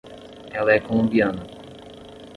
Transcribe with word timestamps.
Ela 0.51 0.73
é 0.73 0.79
colombiana 0.79 1.43